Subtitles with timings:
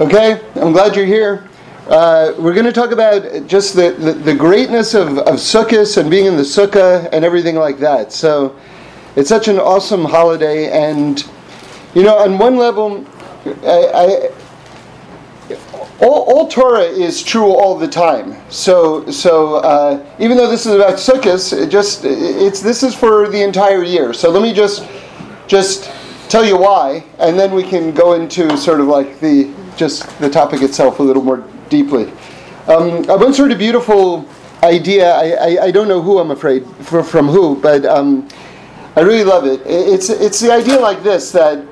[0.00, 1.46] Okay, I'm glad you're here.
[1.86, 6.10] Uh, we're going to talk about just the, the, the, greatness of, of Sukkot and
[6.10, 8.10] being in the Sukkah and everything like that.
[8.10, 8.58] So
[9.14, 10.70] it's such an awesome holiday.
[10.70, 11.22] And,
[11.92, 13.04] you know, on one level,
[13.44, 15.54] I, I,
[16.00, 18.38] all, all, Torah is true all the time.
[18.50, 23.28] So, so uh, even though this is about Sukkot, it just it's this is for
[23.28, 24.14] the entire year.
[24.14, 24.88] So let me just
[25.46, 25.90] just
[26.30, 30.28] tell you why, and then we can go into sort of like the just the
[30.28, 32.12] topic itself a little more deeply.
[32.68, 34.28] Um, I once heard a beautiful
[34.62, 35.10] idea.
[35.10, 38.28] I, I, I don't know who I'm afraid for, from who, but um,
[38.94, 39.62] I really love it.
[39.64, 41.66] It's it's the idea like this that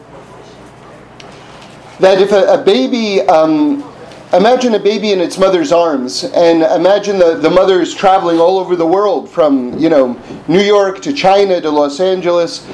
[2.01, 3.84] that if a, a baby um,
[4.32, 8.59] imagine a baby in its mother's arms and imagine the, the mother is traveling all
[8.59, 10.18] over the world from you know
[10.48, 12.66] new york to china to los angeles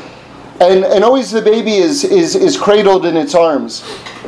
[0.60, 3.84] and, and always the baby is, is, is cradled in its arms.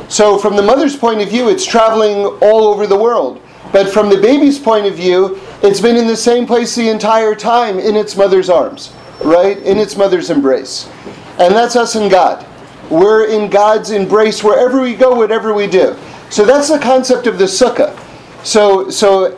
[0.09, 3.41] So, from the mother's point of view, it's traveling all over the world.
[3.73, 7.35] But from the baby's point of view, it's been in the same place the entire
[7.35, 9.57] time in its mother's arms, right?
[9.57, 10.89] In its mother's embrace.
[11.39, 12.45] And that's us in God.
[12.89, 15.97] We're in God's embrace wherever we go, whatever we do.
[16.29, 17.97] So that's the concept of the sukkah.
[18.45, 19.37] So, so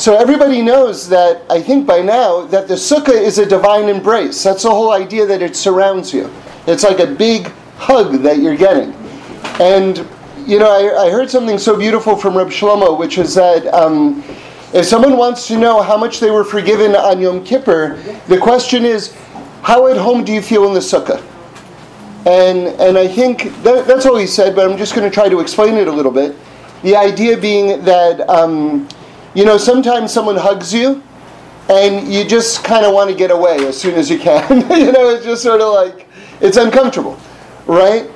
[0.00, 4.42] so everybody knows that, I think by now, that the sukkah is a divine embrace.
[4.42, 6.30] That's the whole idea that it surrounds you.
[6.66, 8.94] It's like a big hug that you're getting.
[9.58, 10.06] And,
[10.46, 14.22] you know, I, I heard something so beautiful from Reb Shlomo, which is that um,
[14.72, 17.96] if someone wants to know how much they were forgiven on Yom Kippur,
[18.28, 19.16] the question is,
[19.62, 21.22] how at home do you feel in the sukkah?
[22.26, 25.28] And, and I think that, that's all he said, but I'm just going to try
[25.28, 26.36] to explain it a little bit.
[26.82, 28.88] The idea being that um,
[29.34, 31.02] you know, sometimes someone hugs you
[31.68, 34.60] and you just kind of want to get away as soon as you can.
[34.76, 36.08] you know, it's just sort of like,
[36.40, 37.18] it's uncomfortable,
[37.66, 38.10] right?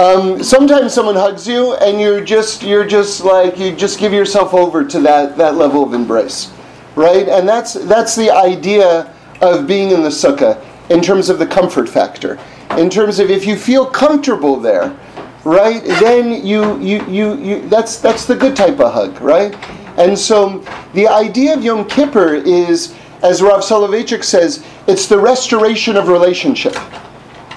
[0.00, 4.54] Um, sometimes someone hugs you and you're just, you're just like, you just give yourself
[4.54, 6.50] over to that, that level of embrace,
[6.94, 7.28] right?
[7.28, 11.86] And that's, that's the idea of being in the sukkah in terms of the comfort
[11.86, 12.38] factor.
[12.78, 14.98] In terms of if you feel comfortable there,
[15.44, 19.54] right, then you, you, you, you that's, that's the good type of hug, right?
[19.98, 25.98] And so the idea of Yom Kippur is, as Rav Soloveitchik says, it's the restoration
[25.98, 26.74] of relationship.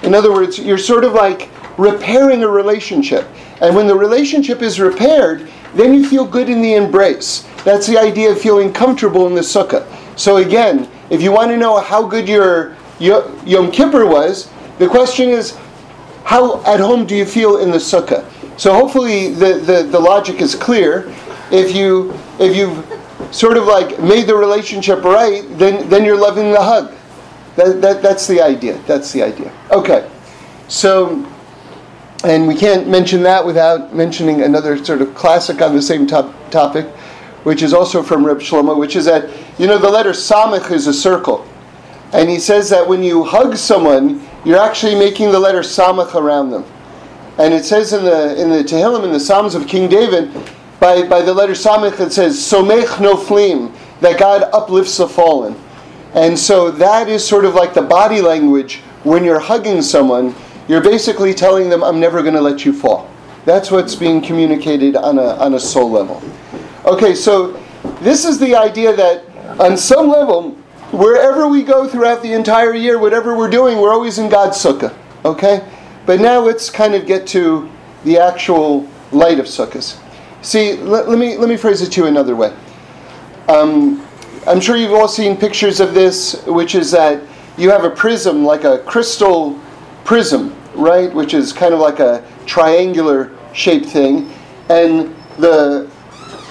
[0.02, 3.26] In other words, you're sort of like repairing a relationship.
[3.60, 7.46] And when the relationship is repaired, then you feel good in the embrace.
[7.64, 9.86] That's the idea of feeling comfortable in the sukkah.
[10.18, 15.28] So again, if you want to know how good your Yom Kippur was, the question
[15.28, 15.58] is,
[16.24, 18.24] how at home do you feel in the sukkah?
[18.58, 21.12] So hopefully the, the, the logic is clear
[21.50, 22.84] if you if you've
[23.34, 26.94] sort of like made the relationship right, then then you're loving the hug.
[27.56, 28.78] That, that that's the idea.
[28.86, 29.52] That's the idea.
[29.70, 30.08] Okay,
[30.68, 31.26] so.
[32.24, 36.34] And we can't mention that without mentioning another sort of classic on the same top,
[36.50, 36.86] topic,
[37.44, 40.86] which is also from Reb Shlomo, which is that, you know, the letter Samach is
[40.86, 41.46] a circle.
[42.14, 46.50] And he says that when you hug someone, you're actually making the letter Samach around
[46.50, 46.64] them.
[47.36, 50.32] And it says in the in the Tehillim, in the Psalms of King David,
[50.80, 55.56] by, by the letter Samech it says, Somech Noflim, that God uplifts the fallen.
[56.14, 60.34] And so that is sort of like the body language when you're hugging someone.
[60.68, 63.10] You're basically telling them, I'm never going to let you fall.
[63.44, 66.22] That's what's being communicated on a, on a soul level.
[66.86, 67.52] Okay, so
[68.00, 69.24] this is the idea that
[69.60, 70.52] on some level,
[70.90, 74.96] wherever we go throughout the entire year, whatever we're doing, we're always in God's sukkah.
[75.24, 75.66] Okay?
[76.06, 77.70] But now let's kind of get to
[78.04, 80.00] the actual light of sukkahs.
[80.42, 82.54] See, let, let, me, let me phrase it to you another way.
[83.48, 84.06] Um,
[84.46, 87.22] I'm sure you've all seen pictures of this, which is that
[87.56, 89.58] you have a prism, like a crystal
[90.04, 91.12] prism, right?
[91.12, 94.30] Which is kind of like a triangular shaped thing.
[94.68, 95.90] And the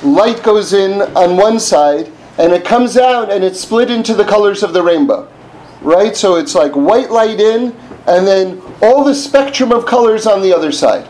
[0.03, 4.25] light goes in on one side, and it comes out and it's split into the
[4.25, 5.31] colors of the rainbow,
[5.81, 6.15] right?
[6.15, 7.75] So it's like white light in,
[8.07, 11.07] and then all the spectrum of colors on the other side.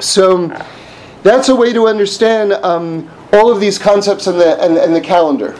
[0.00, 0.48] So
[1.22, 5.56] that's a way to understand um, all of these concepts in the, and the calendar.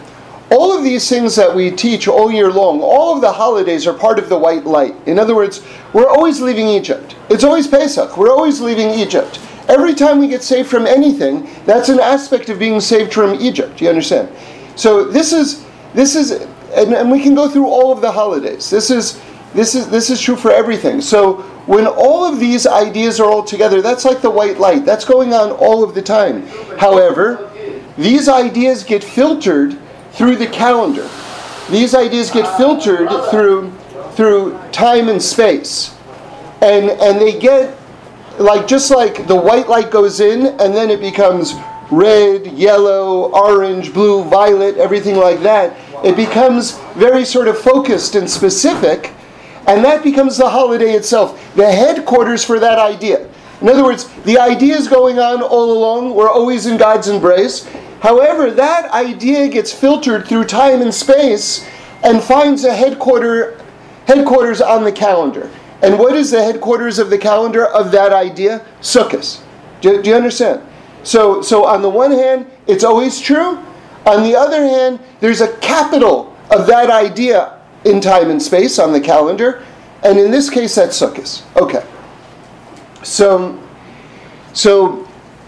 [0.52, 3.94] All of these things that we teach all year long, all of the holidays are
[3.94, 4.94] part of the white light.
[5.06, 5.62] In other words,
[5.94, 7.16] we're always leaving Egypt.
[7.30, 8.18] It's always Pesach.
[8.18, 9.40] We're always leaving Egypt.
[9.68, 13.80] Every time we get saved from anything, that's an aspect of being saved from Egypt.
[13.80, 14.28] You understand?
[14.76, 15.64] So this is
[15.94, 16.32] this is
[16.74, 18.68] and, and we can go through all of the holidays.
[18.68, 19.22] This is
[19.54, 21.00] this is this is true for everything.
[21.00, 24.84] So when all of these ideas are all together, that's like the white light.
[24.84, 26.46] That's going on all of the time.
[26.78, 27.50] However,
[27.96, 29.78] these ideas get filtered
[30.12, 31.08] through the calendar.
[31.70, 33.72] These ideas get filtered through
[34.12, 35.94] through time and space.
[36.60, 37.78] And and they get
[38.38, 41.54] like just like the white light goes in and then it becomes
[41.90, 45.76] red, yellow, orange, blue, violet, everything like that.
[46.04, 49.12] It becomes very sort of focused and specific,
[49.66, 53.28] and that becomes the holiday itself, the headquarters for that idea.
[53.60, 56.14] In other words, the idea is going on all along.
[56.14, 57.68] We're always in God's embrace.
[58.02, 61.64] However, that idea gets filtered through time and space
[62.02, 63.64] and finds a headquarter,
[64.08, 65.48] headquarters on the calendar.
[65.82, 68.66] And what is the headquarters of the calendar of that idea?
[68.80, 69.40] Sukkot.
[69.80, 70.62] Do, do you understand?
[71.04, 73.58] So, so on the one hand, it's always true.
[74.04, 78.92] On the other hand, there's a capital of that idea in time and space on
[78.92, 79.64] the calendar,
[80.02, 81.44] and in this case, that's Sukkot.
[81.56, 81.86] Okay.
[83.04, 83.62] So,
[84.54, 85.01] so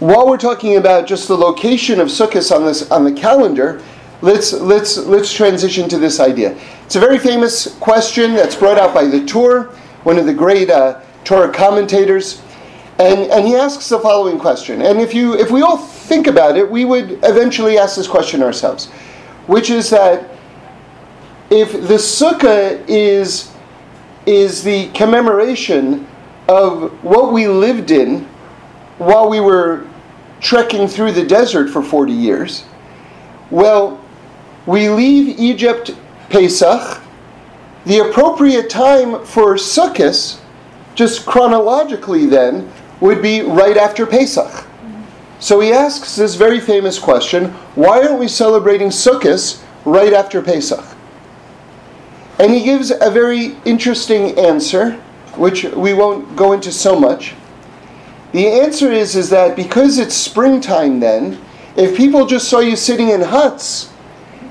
[0.05, 3.81] while we're talking about just the location of Sukkot on this on the calendar,
[4.21, 6.57] let's let's let's transition to this idea.
[6.85, 10.69] It's a very famous question that's brought out by the Tur, one of the great
[10.69, 12.41] uh, Torah commentators,
[12.99, 14.83] and and he asks the following question.
[14.83, 18.43] And if you if we all think about it, we would eventually ask this question
[18.43, 18.87] ourselves,
[19.47, 20.29] which is that
[21.49, 23.51] if the Sukkah is
[24.27, 26.07] is the commemoration
[26.47, 28.27] of what we lived in
[28.97, 29.87] while we were
[30.45, 32.65] trekking through the desert for 40 years.
[33.49, 33.99] Well,
[34.67, 35.95] we leave Egypt
[36.29, 37.01] Pesach.
[37.87, 40.39] The appropriate time for Sukkot,
[40.93, 42.71] just chronologically then,
[43.01, 44.67] would be right after Pesach.
[45.39, 50.85] So he asks this very famous question why aren't we celebrating Sukkot right after Pesach?
[52.37, 54.91] And he gives a very interesting answer
[55.37, 57.33] which we won't go into so much.
[58.35, 61.39] The answer is, is that because it's springtime then,
[61.77, 63.93] if people just saw you sitting in huts,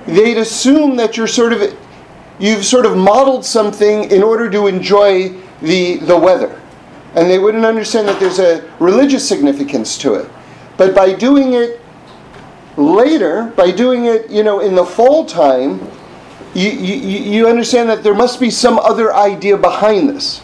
[0.07, 1.77] they'd assume that you're sort of
[2.39, 6.59] you've sort of modeled something in order to enjoy the, the weather.
[7.15, 10.31] And they wouldn't understand that there's a religious significance to it.
[10.79, 11.79] But by doing it
[12.79, 15.79] later, by doing it, you know, in the fall time,
[16.55, 20.41] you, you, you understand that there must be some other idea behind this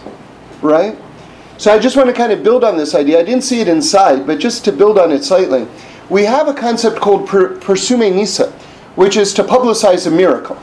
[0.63, 0.97] right?
[1.61, 3.21] So I just want to kind of build on this idea.
[3.21, 5.69] I didn't see it inside, but just to build on it slightly.
[6.09, 8.51] We have a concept called per, pirsumei nisa,
[8.97, 10.59] which is to publicize a miracle,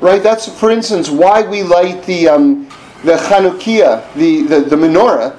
[0.00, 0.20] right?
[0.20, 2.64] That's, for instance, why we light the, um,
[3.04, 5.36] the Chanukiah, the, the, the menorah.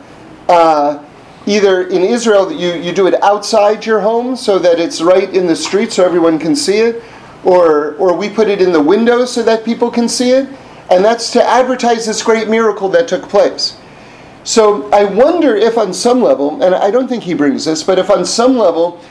[0.48, 1.04] Uh,
[1.46, 5.46] either in Israel, you, you do it outside your home so that it's right in
[5.46, 7.04] the street so everyone can see it,
[7.44, 10.48] or, or we put it in the window so that people can see it,
[10.90, 13.76] and that's to advertise this great miracle that took place.
[14.46, 17.98] So I wonder if, on some level, and I don't think he brings this, but
[17.98, 19.02] if on some level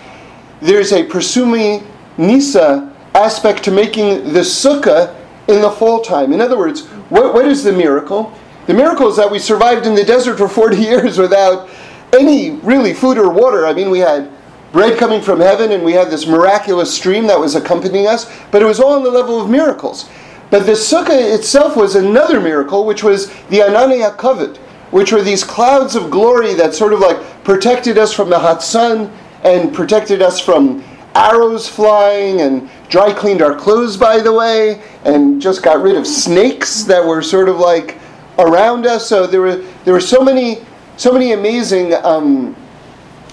[0.61, 1.85] there's a Pirsumei
[2.17, 5.13] Nisa aspect to making the sukkah
[5.49, 6.33] in the fall time.
[6.33, 8.33] In other words, what, what is the miracle?
[8.67, 11.69] The miracle is that we survived in the desert for 40 years without
[12.13, 13.67] any really food or water.
[13.67, 14.31] I mean, we had
[14.71, 18.63] bread coming from heaven and we had this miraculous stream that was accompanying us, but
[18.63, 20.09] it was all on the level of miracles.
[20.51, 24.59] But the sukkah itself was another miracle, which was the Ananei HaKavod,
[24.95, 28.63] which were these clouds of glory that sort of like protected us from the hot
[28.63, 29.13] sun
[29.43, 30.85] and protected us from
[31.17, 36.07] arrows flying and dry cleaned our clothes, by the way, and just got rid of
[36.07, 37.99] snakes that were sort of like
[38.39, 39.09] around us.
[39.09, 40.65] So there were there were so many
[40.97, 42.55] so many amazing um,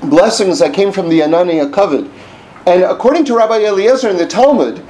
[0.06, 2.12] blessings that came from the Ananei HaKavod.
[2.66, 4.84] And according to Rabbi Eliezer in the Talmud,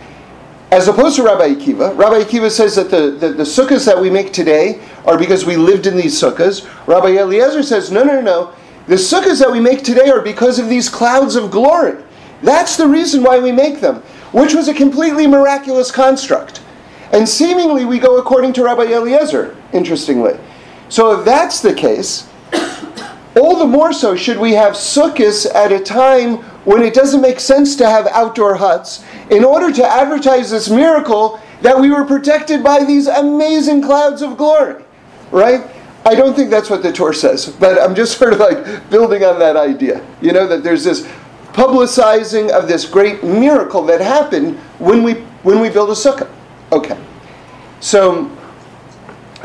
[0.71, 4.09] as opposed to Rabbi Akiva, Rabbi Akiva says that the, the, the sukkahs that we
[4.09, 6.65] make today are because we lived in these sukkahs.
[6.87, 8.21] Rabbi Eliezer says, no, no, no.
[8.21, 8.53] No.
[8.87, 12.01] The sukkahs that we make today are because of these clouds of glory.
[12.41, 13.97] That's the reason why we make them,
[14.31, 16.61] which was a completely miraculous construct.
[17.11, 20.39] And seemingly we go according to Rabbi Eliezer, interestingly.
[20.87, 22.29] So if that's the case,
[23.35, 27.39] all the more so should we have sukkahs at a time when it doesn't make
[27.39, 32.63] sense to have outdoor huts in order to advertise this miracle that we were protected
[32.63, 34.83] by these amazing clouds of glory,
[35.31, 35.69] right?
[36.03, 39.23] I don't think that's what the Torah says, but I'm just sort of like building
[39.23, 40.05] on that idea.
[40.21, 41.07] You know, that there's this
[41.53, 46.29] publicizing of this great miracle that happened when we when we build a sukkah.
[46.71, 46.99] Okay.
[47.79, 48.35] So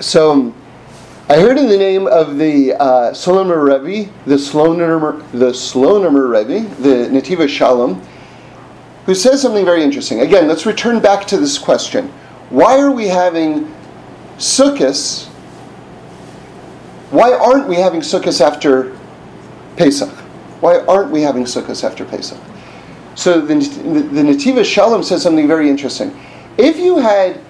[0.00, 0.54] so
[1.28, 5.49] I heard in the name of the uh, Sloner Rebbe, the Sloner, the
[6.21, 8.00] Rebbe, the Nativa Shalom,
[9.06, 10.21] who says something very interesting.
[10.21, 12.06] Again, let's return back to this question.
[12.50, 13.75] Why are we having
[14.38, 15.26] Sukkot?
[17.11, 18.97] Why aren't we having Sukkot after
[19.76, 20.11] Pesach?
[20.61, 22.38] Why aren't we having Sukkot after Pesach?
[23.16, 26.16] So the, the, the Nativa Shalom says something very interesting.
[26.56, 27.40] If you had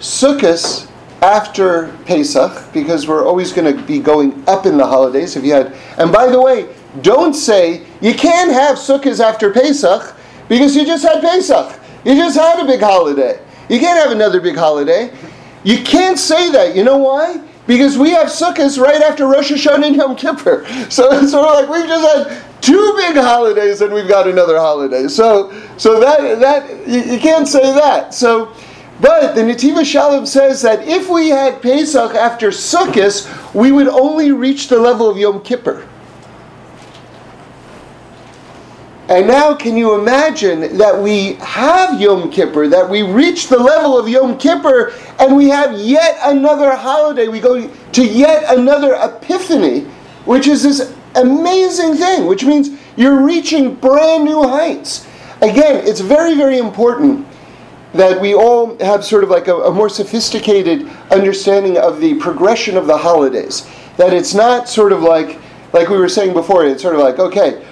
[0.00, 0.88] Sukkot
[1.22, 5.36] after Pesach because we're always going to be going up in the holidays.
[5.36, 10.14] If you had, and by the way, don't say you can't have Sukkot after Pesach
[10.48, 11.80] because you just had Pesach.
[12.04, 13.40] You just had a big holiday.
[13.68, 15.14] You can't have another big holiday.
[15.64, 16.74] You can't say that.
[16.74, 17.40] You know why?
[17.66, 20.66] Because we have Sukkot right after Rosh Hashanah and Yom Kippur.
[20.90, 24.58] So it's sort of like we've just had two big holidays and we've got another
[24.58, 25.06] holiday.
[25.06, 28.12] So so that that you, you can't say that.
[28.12, 28.52] So
[29.02, 34.30] but the Nativa Shalom says that if we had Pesach after Sukkot, we would only
[34.30, 35.88] reach the level of Yom Kippur.
[39.08, 43.98] And now, can you imagine that we have Yom Kippur, that we reach the level
[43.98, 47.26] of Yom Kippur, and we have yet another holiday?
[47.26, 49.80] We go to yet another epiphany,
[50.26, 55.08] which is this amazing thing, which means you're reaching brand new heights.
[55.42, 57.26] Again, it's very, very important
[57.94, 62.76] that we all have sort of like a, a, more sophisticated understanding of the progression
[62.76, 63.68] of the holidays.
[63.96, 65.38] That it's not sort of like,
[65.72, 67.64] like we were saying before, it's sort of like, okay,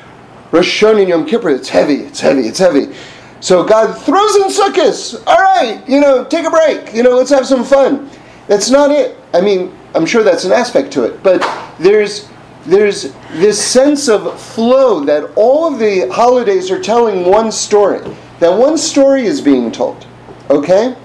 [0.52, 2.94] Rosh Hashanah and Yom Kippur, it's heavy, it's heavy, it's heavy.
[3.40, 5.26] So God throws in Sukkot.
[5.26, 6.94] All right, you know, take a break.
[6.94, 8.10] You know, let's have some fun.
[8.48, 9.16] That's not it.
[9.32, 11.40] I mean, I'm sure that's an aspect to it, but
[11.78, 12.28] there's
[12.66, 18.00] there's this sense of flow that all of the holidays are telling one story.
[18.40, 20.06] That one story is being told.
[20.50, 20.96] Okay?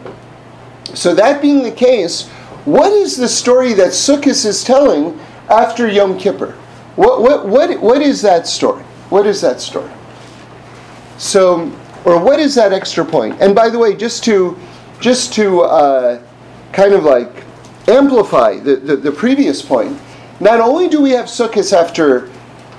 [0.94, 2.28] So that being the case,
[2.66, 6.54] what is the story that Sukkot is telling after Yom Kippur?
[6.96, 8.84] What, what, what, what is that story?
[9.10, 9.92] What is that story?
[11.18, 11.72] So,
[12.06, 13.40] or what is that extra point?
[13.40, 14.58] And by the way, just to,
[15.00, 16.22] just to uh,
[16.74, 17.44] kind of like
[17.88, 20.00] amplify the, the, the, previous point,
[20.40, 22.32] not only do we have Sukkot after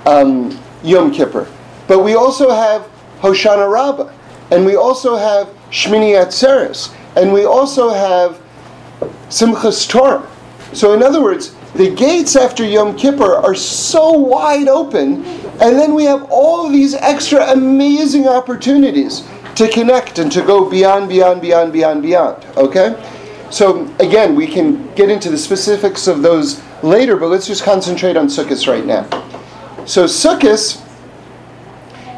[0.05, 1.47] um, Yom Kippur,
[1.87, 4.11] but we also have Hoshana Rabbah,
[4.51, 8.41] and we also have Shmini Atzeres, and we also have
[9.29, 10.27] Simchas Torah.
[10.73, 15.23] So, in other words, the gates after Yom Kippur are so wide open,
[15.61, 21.09] and then we have all these extra amazing opportunities to connect and to go beyond,
[21.09, 22.45] beyond, beyond, beyond, beyond.
[22.57, 22.95] Okay?
[23.49, 28.17] So, again, we can get into the specifics of those later, but let's just concentrate
[28.17, 29.07] on Sukkot right now.
[29.85, 30.81] So, Sukkot,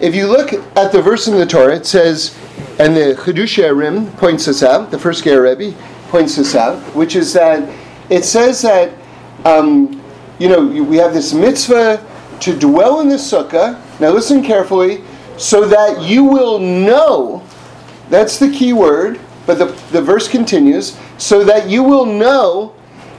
[0.01, 2.35] if you look at the verse in the Torah, it says,
[2.79, 7.15] and the Chiddushei HaRim points this out, the first Ger Rebbe points this out, which
[7.15, 7.69] is that
[8.09, 8.93] it says that,
[9.45, 10.01] um,
[10.39, 12.03] you know, we have this mitzvah
[12.39, 13.79] to dwell in the sukkah.
[13.99, 15.03] Now listen carefully,
[15.37, 17.45] so that you will know,
[18.09, 22.73] that's the key word, but the, the verse continues, so that you will know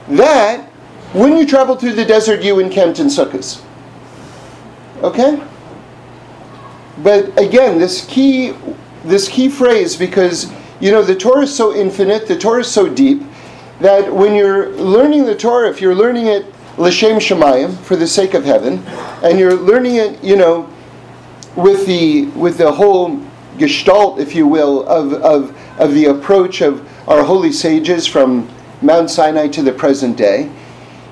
[0.09, 0.65] that
[1.13, 3.63] when you travel through the desert, you encamped in sukkahs.
[5.03, 5.43] Okay?
[7.03, 8.55] But again, this key
[9.05, 12.89] this key phrase because you know the Torah is so infinite, the Torah is so
[12.89, 13.23] deep
[13.81, 18.35] that when you're learning the Torah, if you're learning it l'shem shamayim for the sake
[18.35, 18.79] of heaven,
[19.23, 20.69] and you're learning it, you know,
[21.57, 23.21] with the with the whole
[23.59, 28.49] gestalt, if you will, of of of the approach of our holy sages from
[28.83, 30.51] Mount Sinai to the present day,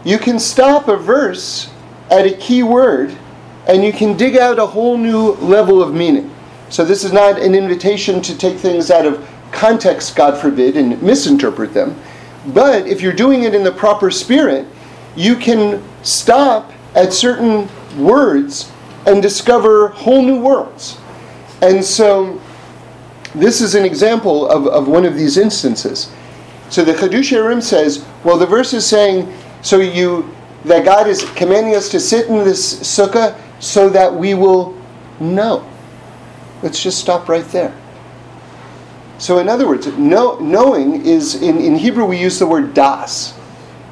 [0.04, 1.70] you can stop a verse
[2.10, 3.16] at a key word,
[3.66, 6.34] and you can dig out a whole new level of meaning.
[6.68, 11.00] So this is not an invitation to take things out of context, God forbid, and
[11.02, 11.98] misinterpret them.
[12.48, 14.66] But if you're doing it in the proper spirit,
[15.16, 18.70] you can stop at certain words
[19.06, 20.98] and discover whole new worlds.
[21.62, 22.40] And so
[23.34, 26.10] this is an example of, of one of these instances.
[26.70, 29.32] So the Chiddushei HaRim says, well, the verse is saying,
[29.62, 30.34] so you
[30.64, 34.76] that God is commanding us to sit in this sukkah so that we will
[35.20, 35.68] know.
[36.62, 37.76] Let's just stop right there.
[39.18, 43.34] So, in other words, know, knowing is, in, in Hebrew, we use the word das,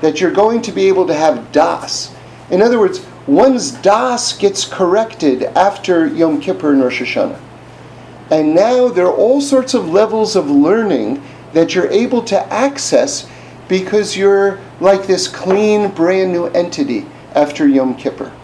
[0.00, 2.14] that you're going to be able to have das.
[2.50, 7.40] In other words, one's das gets corrected after Yom Kippur and Rosh Hashanah.
[8.30, 13.28] And now there are all sorts of levels of learning that you're able to access
[13.68, 18.35] because you're like this clean, brand new entity after Yom Kippur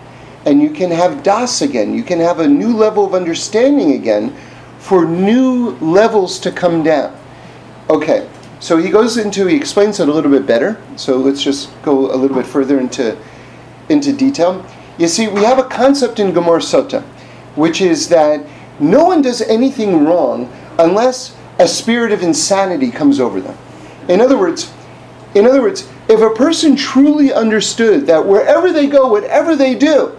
[0.47, 1.95] and you can have das again.
[1.95, 4.35] You can have a new level of understanding again
[4.79, 7.17] for new levels to come down.
[7.89, 10.81] Okay, so he goes into, he explains it a little bit better.
[10.97, 13.17] So let's just go a little bit further into,
[13.89, 14.67] into detail.
[14.99, 17.03] You see, we have a concept in Gemara Sota,
[17.55, 18.45] which is that
[18.81, 23.57] no one does anything wrong unless a spirit of insanity comes over them.
[24.09, 24.73] In other words,
[25.35, 30.19] in other words, if a person truly understood that wherever they go, whatever they do,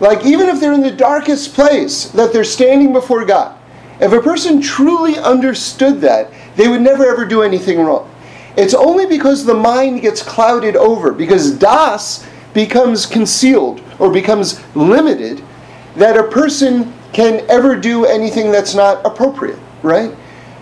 [0.00, 3.58] like, even if they're in the darkest place, that they're standing before God.
[4.00, 8.10] If a person truly understood that, they would never ever do anything wrong.
[8.56, 15.42] It's only because the mind gets clouded over, because das becomes concealed or becomes limited,
[15.96, 20.14] that a person can ever do anything that's not appropriate, right?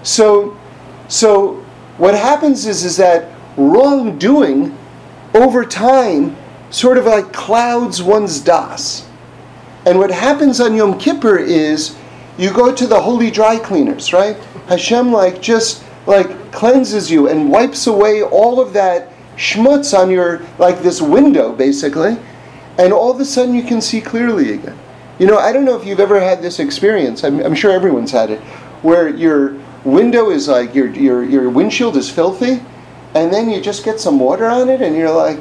[0.02, 0.56] So,
[1.08, 1.54] so
[1.96, 4.76] what happens is, is that wrongdoing
[5.34, 6.36] over time
[6.70, 9.08] sort of like clouds one's das.
[9.86, 11.96] And what happens on Yom Kippur is
[12.38, 14.36] you go to the holy dry cleaners, right?
[14.68, 20.40] Hashem like just like cleanses you and wipes away all of that schmutz on your
[20.58, 22.16] like this window basically,
[22.78, 24.78] and all of a sudden you can see clearly again.
[25.18, 27.22] You know, I don't know if you've ever had this experience.
[27.22, 28.40] I'm, I'm sure everyone's had it,
[28.82, 32.62] where your window is like your your your windshield is filthy,
[33.14, 35.40] and then you just get some water on it, and you're like,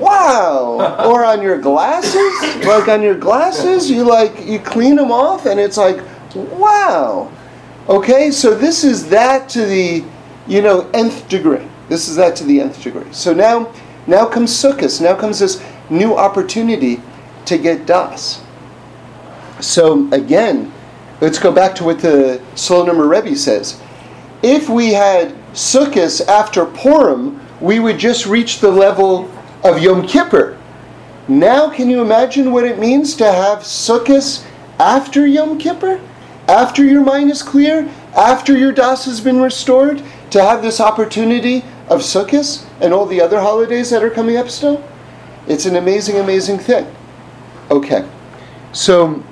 [0.00, 1.06] wow.
[1.10, 2.64] Or on your glasses?
[2.64, 6.02] Like on your glasses you like you clean them off and it's like
[6.34, 7.30] wow.
[7.88, 10.04] Okay so this is that to the
[10.46, 11.66] you know nth degree.
[11.88, 13.12] This is that to the nth degree.
[13.12, 13.72] So now
[14.06, 15.00] now comes sukkot.
[15.00, 17.00] Now comes this new opportunity
[17.46, 18.42] to get das.
[19.60, 20.72] So again
[21.20, 23.80] let's go back to what the Slonim Rebbe says.
[24.42, 29.30] If we had sukkot after Purim we would just reach the level
[29.62, 30.58] of Yom Kippur.
[31.28, 34.44] Now, can you imagine what it means to have Sukkot
[34.78, 36.00] after Yom Kippur?
[36.48, 37.88] After your mind is clear?
[38.16, 40.02] After your Das has been restored?
[40.30, 44.48] To have this opportunity of Sukkot and all the other holidays that are coming up
[44.48, 44.82] still?
[45.46, 46.92] It's an amazing, amazing thing.
[47.70, 48.08] Okay.
[48.72, 49.22] So,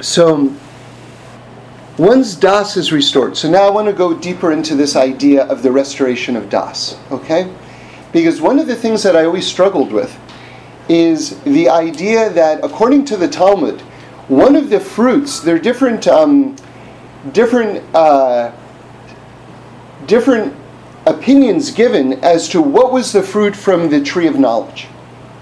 [0.00, 0.54] so
[1.96, 5.62] once Das is restored, so now I want to go deeper into this idea of
[5.62, 6.98] the restoration of Das.
[7.10, 7.50] Okay?
[8.14, 10.16] Because one of the things that I always struggled with
[10.88, 13.80] is the idea that, according to the Talmud,
[14.28, 16.54] one of the fruits, there are different, um,
[17.32, 18.52] different, uh,
[20.06, 20.54] different
[21.06, 24.86] opinions given as to what was the fruit from the tree of knowledge,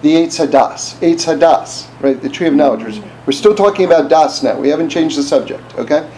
[0.00, 2.22] the Eitz Hadas, Eitz Hadas, right?
[2.22, 3.02] The tree of knowledge.
[3.26, 4.58] We're still talking about Das now.
[4.58, 5.74] We haven't changed the subject.
[5.76, 6.10] Okay,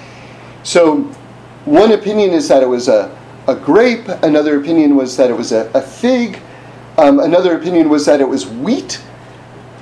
[0.62, 0.98] so
[1.64, 3.10] one opinion is that it was a
[3.46, 4.08] a grape.
[4.22, 6.40] Another opinion was that it was a, a fig.
[6.98, 9.02] Um, another opinion was that it was wheat.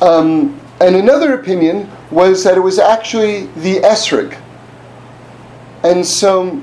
[0.01, 4.37] Um, and another opinion was that it was actually the esrog.
[5.85, 6.61] And so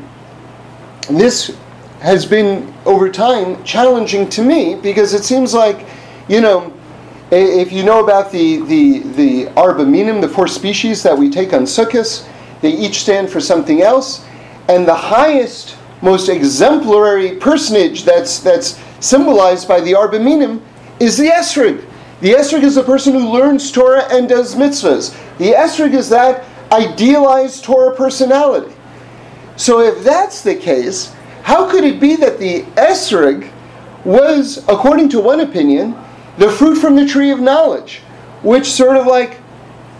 [1.09, 1.57] this
[2.01, 5.87] has been over time challenging to me because it seems like,
[6.27, 6.73] you know,
[7.31, 11.53] if you know about the, the, the arba minim, the four species that we take
[11.53, 12.27] on sukkahs,
[12.61, 14.25] they each stand for something else.
[14.67, 20.63] And the highest most exemplary personage that's, that's symbolized by the Arba Minim
[20.99, 21.85] is the Esrog.
[22.21, 25.15] The Esrog is the person who learns Torah and does mitzvahs.
[25.37, 28.73] The Esrog is that idealized Torah personality.
[29.55, 33.49] So if that's the case, how could it be that the Esrog
[34.05, 35.97] was, according to one opinion,
[36.37, 37.99] the fruit from the tree of knowledge,
[38.43, 39.37] which sort of like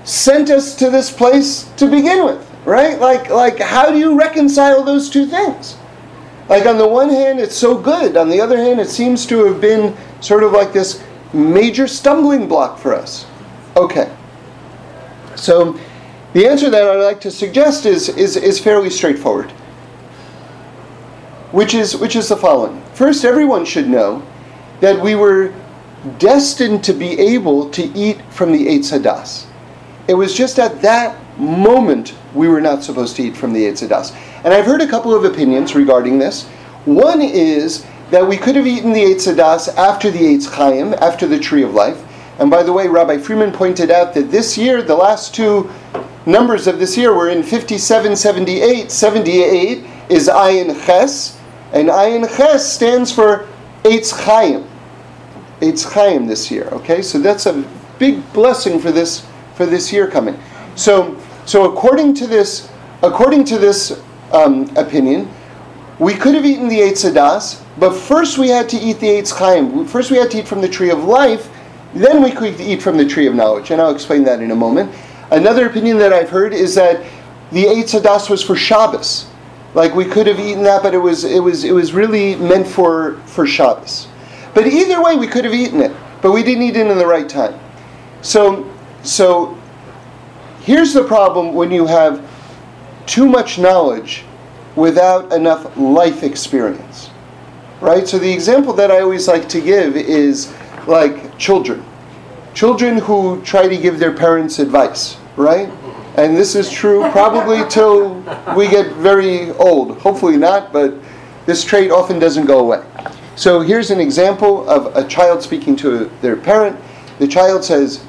[0.04, 3.00] sent us to this place to begin with, right?
[3.00, 5.78] Like, like how do you reconcile those two things?
[6.50, 8.18] Like, on the one hand, it's so good.
[8.18, 12.48] On the other hand, it seems to have been sort of like this major stumbling
[12.48, 13.28] block for us.
[13.78, 14.12] Okay.
[15.36, 15.80] So,
[16.34, 19.52] the answer that I'd like to suggest is, is, is fairly straightforward,
[21.52, 22.84] which is, which is the following.
[22.94, 24.24] First, everyone should know
[24.80, 25.54] that we were
[26.18, 29.46] destined to be able to eat from the Eitz Hadas.
[30.08, 34.16] It was just at that moment we were not supposed to eat from the Eitz.
[34.44, 36.48] And I've heard a couple of opinions regarding this.
[36.86, 41.40] One is that we could have eaten the Eitz after the Eitz Chaim, after the
[41.40, 42.04] Tree of Life.
[42.40, 45.70] And by the way, Rabbi Freeman pointed out that this year, the last two
[46.26, 48.90] numbers of this year were in 5778.
[48.90, 51.38] 78 is Ayin Ches,
[51.74, 53.48] and Ayin Ches stands for
[53.84, 54.66] Eitz Chaim.
[55.60, 56.70] Eitz Chaim this year.
[56.72, 57.66] Okay, so that's a
[58.00, 60.40] big blessing for this for this year coming.
[60.76, 61.16] So,
[61.50, 62.70] so according to this,
[63.02, 64.00] according to this
[64.32, 65.28] um, opinion,
[65.98, 69.36] we could have eaten the Eitz Hadas, but first we had to eat the Eitz
[69.36, 69.84] Chaim.
[69.88, 71.50] First we had to eat from the tree of life,
[71.96, 73.72] then we could eat from the tree of knowledge.
[73.72, 74.94] And I'll explain that in a moment.
[75.32, 77.04] Another opinion that I've heard is that
[77.52, 79.26] the Eitz Hadas was for Shabbos.
[79.74, 82.68] Like we could have eaten that, but it was it was it was really meant
[82.68, 84.08] for for Shabbos.
[84.54, 87.08] But either way, we could have eaten it, but we didn't eat it in the
[87.08, 87.60] right time.
[88.22, 89.59] So so
[90.62, 92.28] here's the problem when you have
[93.06, 94.24] too much knowledge
[94.76, 97.10] without enough life experience.
[97.82, 98.08] Right?
[98.08, 100.54] So the example that I always like to give is
[100.88, 101.84] like children.
[102.54, 105.70] Children who try to give their parents advice, right?
[106.18, 108.16] And this is true probably till
[108.56, 109.98] we get very old.
[110.00, 110.96] Hopefully not, but
[111.46, 112.84] this trait often doesn't go away.
[113.36, 116.78] So here's an example of a child speaking to their parent.
[117.20, 118.04] The child says,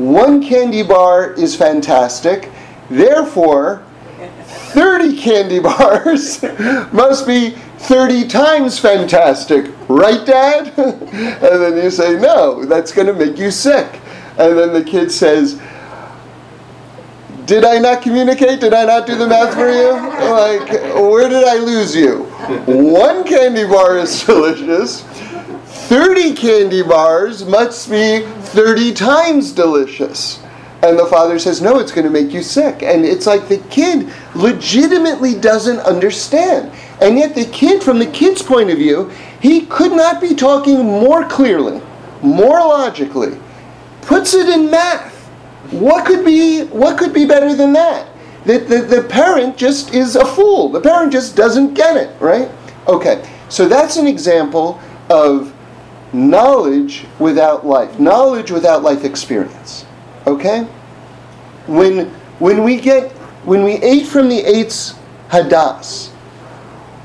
[0.00, 2.50] One candy bar is fantastic,
[2.88, 3.82] therefore,
[4.72, 6.42] 30 candy bars
[6.90, 9.70] must be 30 times fantastic.
[9.88, 10.68] Right, Dad?
[10.78, 14.00] and then you say, No, that's going to make you sick.
[14.38, 15.60] And then the kid says,
[17.44, 18.60] Did I not communicate?
[18.60, 19.90] Did I not do the math for you?
[20.30, 22.24] Like, where did I lose you?
[22.64, 25.02] One candy bar is delicious.
[25.90, 30.40] 30 candy bars must be 30 times delicious.
[30.84, 32.84] And the father says, No, it's going to make you sick.
[32.84, 36.70] And it's like the kid legitimately doesn't understand.
[37.00, 39.10] And yet, the kid, from the kid's point of view,
[39.42, 41.82] he could not be talking more clearly,
[42.22, 43.36] more logically.
[44.02, 45.26] Puts it in math.
[45.72, 48.06] What could be, what could be better than that?
[48.44, 50.68] The, the, the parent just is a fool.
[50.68, 52.48] The parent just doesn't get it, right?
[52.86, 55.52] Okay, so that's an example of
[56.12, 59.84] knowledge without life, knowledge without life experience.
[60.26, 60.64] Okay?
[61.66, 62.06] When
[62.38, 63.12] when we get
[63.44, 64.94] when we ate from the Eitz
[65.28, 66.10] Hadas,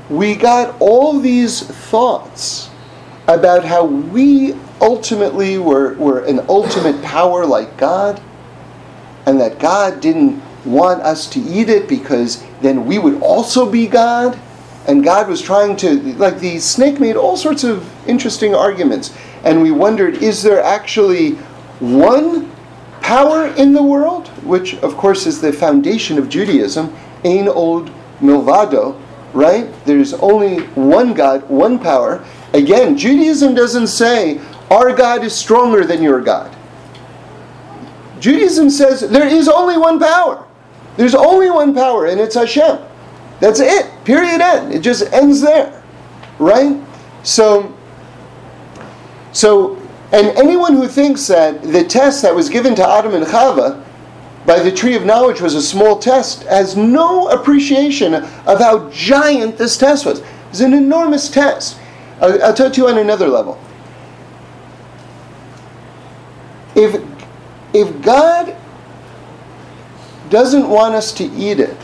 [0.08, 2.70] we got all these thoughts
[3.28, 8.20] about how we ultimately were, were an ultimate power like God,
[9.26, 13.86] and that God didn't want us to eat it because then we would also be
[13.86, 14.38] God.
[14.86, 19.16] And God was trying to, like the snake made all sorts of interesting arguments.
[19.44, 21.32] And we wondered, is there actually
[21.80, 22.50] one
[23.00, 26.94] power in the world, which of course is the foundation of Judaism,
[27.24, 29.00] Ein Od Milvado,
[29.32, 29.68] right?
[29.84, 32.24] There's only one God, one power.
[32.52, 36.56] Again, Judaism doesn't say our God is stronger than your God.
[38.18, 40.44] Judaism says there is only one power.
[40.96, 42.78] There's only one power, and it's Hashem.
[43.40, 43.90] That's it.
[44.04, 44.40] Period.
[44.40, 44.72] End.
[44.72, 45.82] It just ends there,
[46.38, 46.80] right?
[47.22, 47.74] So,
[49.32, 49.76] so
[50.12, 53.82] and anyone who thinks that the test that was given to Adam and Chava
[54.46, 59.58] by the tree of knowledge was a small test has no appreciation of how giant
[59.58, 60.20] this test was.
[60.20, 61.78] It was an enormous test.
[62.20, 63.60] I'll, I'll tell you on another level.
[66.76, 67.02] If,
[67.74, 68.56] if God
[70.30, 71.76] doesn't want us to eat it,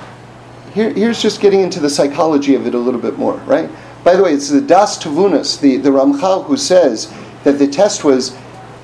[0.74, 3.70] here, here's just getting into the psychology of it a little bit more, right?
[4.04, 7.12] By the way, it's the Das Tavunas, the, the Ramchal, who says
[7.44, 8.34] that the test was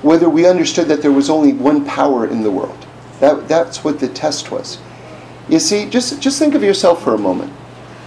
[0.01, 2.87] whether we understood that there was only one power in the world.
[3.19, 4.79] That, that's what the test was.
[5.49, 7.51] You see, just, just think of yourself for a moment.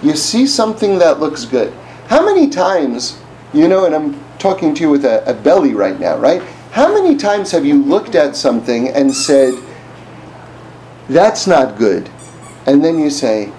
[0.02, 1.72] You see something that looks good.
[2.06, 3.20] How many times,
[3.52, 6.42] you know, and I'm talking to you with a, a belly right now, right?
[6.70, 9.54] How many times have you looked at something and said,
[11.08, 12.08] that's not good?
[12.66, 13.52] And then you say,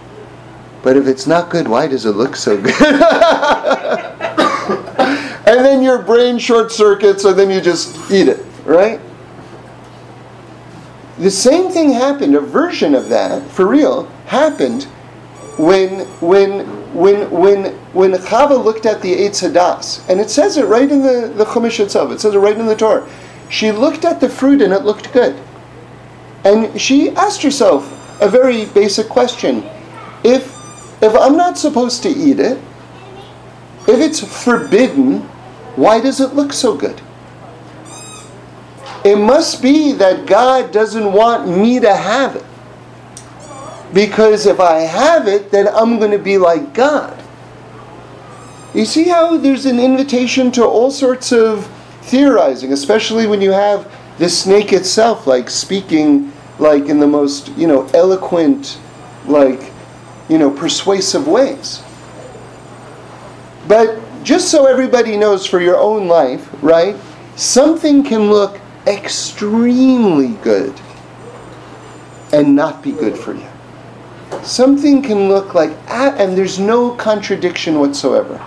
[0.84, 2.76] but if it's not good, why does it look so good?
[5.48, 9.00] and then your brain short circuits, and then you just eat it, right?
[11.17, 14.84] The same thing happened, a version of that, for real, happened
[15.58, 20.65] when when when when when Chava looked at the Eitz Hadas, and it says it
[20.65, 23.08] right in the, the Chumash itself, it says it right in the Torah.
[23.50, 25.39] She looked at the fruit and it looked good.
[26.43, 27.88] And she asked herself
[28.19, 29.63] a very basic question.
[30.24, 30.52] If
[31.03, 32.57] if I'm not supposed to eat it,
[33.87, 35.19] if it's forbidden,
[35.75, 37.01] why does it look so good?
[39.03, 42.45] It must be that God doesn't want me to have it.
[43.93, 47.21] Because if I have it, then I'm going to be like God.
[48.73, 51.67] You see how there's an invitation to all sorts of
[52.03, 57.67] theorizing, especially when you have the snake itself, like speaking like in the most, you
[57.67, 58.79] know, eloquent,
[59.25, 59.72] like,
[60.29, 61.83] you know, persuasive ways.
[63.67, 66.95] But just so everybody knows for your own life, right?
[67.36, 70.73] Something can look extremely good
[72.31, 73.47] and not be good for you.
[74.43, 78.43] Something can look like, ah, and there's no contradiction whatsoever.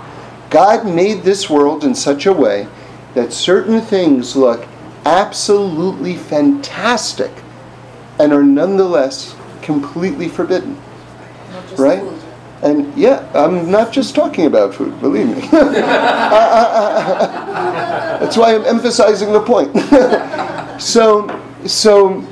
[0.51, 2.69] God made this world in such a way
[3.15, 4.67] that certain things look
[5.05, 7.31] absolutely fantastic
[8.19, 10.77] and are nonetheless completely forbidden.
[11.77, 12.01] Right?
[12.01, 12.23] Food.
[12.63, 15.47] And yeah, I'm not just talking about food, believe me.
[18.21, 19.77] That's why I'm emphasizing the point.
[20.81, 21.29] so,
[21.67, 22.25] so,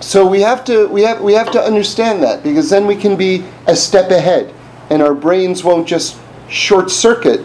[0.00, 3.16] so we have to we have we have to understand that because then we can
[3.16, 4.54] be a step ahead,
[4.90, 7.40] and our brains won't just short circuit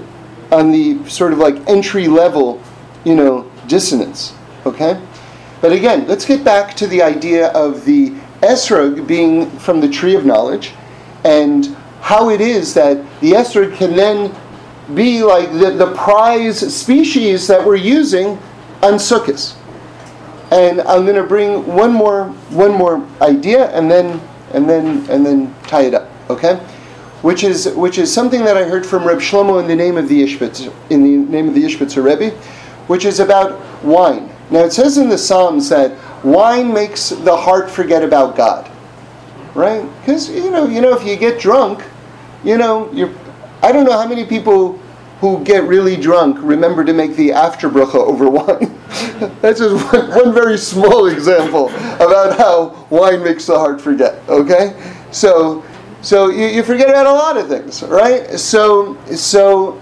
[0.51, 2.61] on the sort of like entry level,
[3.03, 4.35] you know, dissonance.
[4.67, 5.01] Okay,
[5.61, 8.11] but again, let's get back to the idea of the
[8.43, 10.73] esrog being from the tree of knowledge
[11.23, 14.35] and how it is that the esrog can then
[14.95, 18.37] be like the, the prize species that we're using
[18.81, 19.55] on Sukkot.
[20.51, 24.19] And I'm going to bring one more one more idea and then
[24.53, 26.55] and then and then tie it up, okay?
[27.21, 30.09] Which is which is something that I heard from Reb Shlomo in the name of
[30.09, 32.35] the Ishbitzer, in the name of the Ishbitzer Rebbe,
[32.87, 34.29] which is about wine.
[34.49, 38.69] Now it says in the Psalms that wine makes the heart forget about God,
[39.55, 39.87] right?
[39.99, 41.83] Because you know you know if you get drunk,
[42.43, 43.15] you know you
[43.61, 44.79] I don't know how many people
[45.19, 48.77] who get really drunk remember to make the after bracha over wine.
[49.41, 54.17] That's just one, one, very small example about how wine makes the heart forget.
[54.27, 54.75] Okay,
[55.11, 55.63] so
[56.01, 58.39] so you, you forget about a lot of things, right?
[58.39, 59.79] So so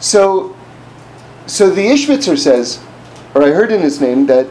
[0.00, 0.56] so
[1.46, 2.82] so the Ishbitzer says,
[3.34, 4.46] or I heard in his name that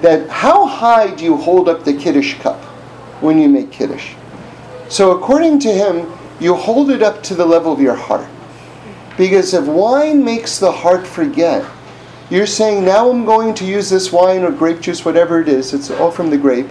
[0.00, 2.64] that how high do you hold up the kiddush cup
[3.20, 4.14] when you make kiddush?
[4.88, 8.28] So according to him, you hold it up to the level of your heart.
[9.16, 11.64] Because if wine makes the heart forget,
[12.30, 15.74] you're saying, now I'm going to use this wine or grape juice, whatever it is,
[15.74, 16.68] it's all from the grape,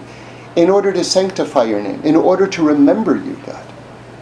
[0.56, 3.66] in order to sanctify your name, in order to remember you, God.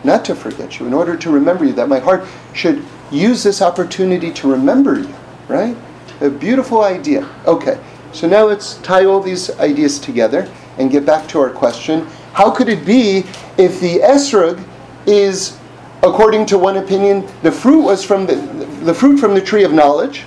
[0.03, 3.61] Not to forget you, in order to remember you, that my heart should use this
[3.61, 5.13] opportunity to remember you,
[5.47, 5.77] right?
[6.21, 7.27] A beautiful idea.
[7.45, 7.79] Okay,
[8.11, 12.07] so now let's tie all these ideas together and get back to our question.
[12.37, 13.23] How could it be
[13.57, 14.63] if the esrog
[15.07, 15.57] is
[16.03, 18.35] according to one opinion, the fruit was from the,
[18.83, 20.23] the fruit from the tree of knowledge,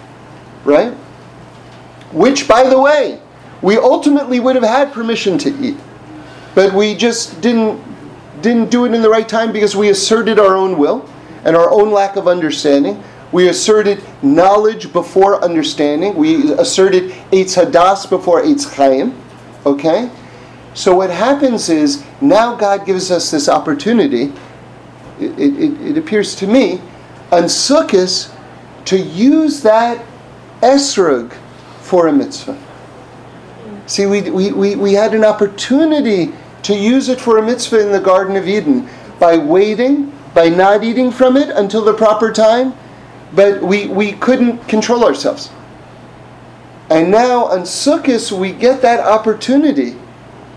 [0.65, 0.93] right?
[2.11, 3.23] Which, by the way,
[3.63, 5.77] we ultimately would have had permission to eat,
[6.57, 7.81] but we just didn't
[8.43, 11.09] didn't do it in the right time because we asserted our own will
[11.45, 13.01] and our own lack of understanding.
[13.31, 16.17] We asserted knowledge before understanding.
[16.17, 19.15] We asserted Eitz Hadas before Eitz Chaim.
[19.65, 20.11] Okay?
[20.75, 24.33] So what happens is now God gives us this opportunity
[25.21, 26.81] it, it, it appears to me,
[27.31, 28.33] on Sukkot
[28.87, 30.05] to use that
[30.63, 31.33] esrog
[31.81, 32.59] for a mitzvah.
[33.87, 37.93] See, we, we, we, we had an opportunity to use it for a mitzvah in
[37.93, 42.75] the Garden of Eden by waiting, by not eating from it until the proper time,
[43.35, 45.51] but we, we couldn't control ourselves.
[46.89, 49.97] And now on Sukkot, we get that opportunity.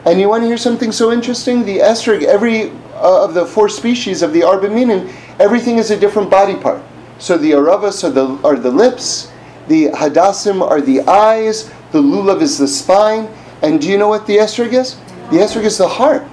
[0.06, 1.66] And you want to hear something so interesting?
[1.66, 6.00] The esrog, every uh, of the four species of the arba minim, everything is a
[6.00, 6.82] different body part.
[7.20, 9.32] So the aravas are the, are the lips,
[9.68, 13.30] the hadassim are the eyes, the lulav is the spine,
[13.62, 14.96] and do you know what the esrog is?
[15.32, 16.24] The esrog is the heart.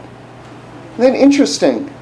[0.98, 1.92] Isn't interesting?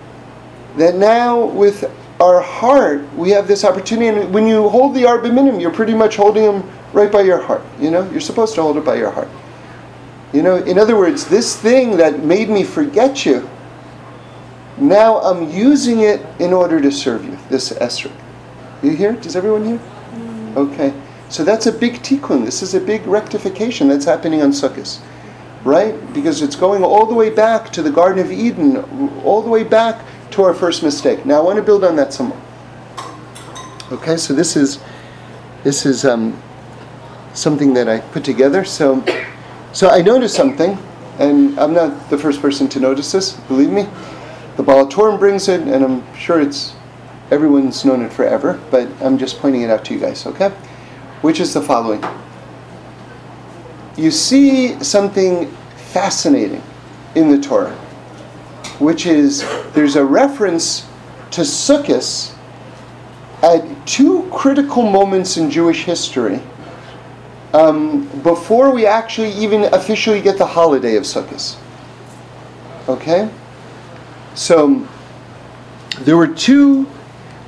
[0.76, 1.84] That now with
[2.20, 4.08] our heart, we have this opportunity.
[4.08, 5.28] And when you hold the arba
[5.60, 7.62] you're pretty much holding them right by your heart.
[7.78, 9.28] You know, you're supposed to hold it by your heart.
[10.32, 13.48] You know, in other words, this thing that made me forget you,
[14.76, 18.12] now I'm using it in order to serve you, this esrog.
[18.82, 19.12] You hear?
[19.12, 19.78] Does everyone hear?
[19.78, 20.56] Mm.
[20.56, 20.94] Okay.
[21.28, 22.44] So that's a big tikkun.
[22.44, 25.00] This is a big rectification that's happening on Sukkot.
[25.64, 25.94] Right?
[26.14, 28.76] Because it's going all the way back to the Garden of Eden,
[29.24, 31.26] all the way back to our first mistake.
[31.26, 32.40] Now I want to build on that some more.
[33.90, 34.78] Okay, so this is
[35.64, 36.40] this is um,
[37.34, 38.64] something that I put together.
[38.64, 39.02] So
[39.72, 40.78] so I noticed something,
[41.18, 43.86] and I'm not the first person to notice this, believe me.
[44.56, 46.74] The Baal HaTurim brings it, and I'm sure it's
[47.30, 50.48] everyone's known it forever, but I'm just pointing it out to you guys, okay?
[51.20, 52.02] Which is the following.
[53.96, 56.62] You see something fascinating
[57.14, 57.74] in the Torah,
[58.78, 60.86] which is there's a reference
[61.32, 62.34] to Sukkot
[63.42, 66.40] at two critical moments in Jewish history
[67.54, 71.56] um, before we actually even officially get the holiday of Sukkot.
[72.88, 73.30] Okay?
[74.34, 74.86] So
[76.00, 76.86] there were two.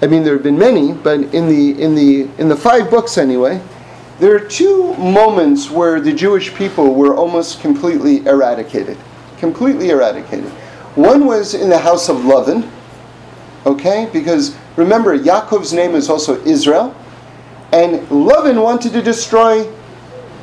[0.03, 3.19] I mean, there have been many, but in the in the in the five books
[3.19, 3.61] anyway,
[4.19, 8.97] there are two moments where the Jewish people were almost completely eradicated,
[9.39, 10.51] completely eradicated.
[10.95, 12.69] One was in the house of Lavan,
[13.67, 16.95] okay, because remember Yaakov's name is also Israel,
[17.73, 19.71] and Lavan wanted to destroy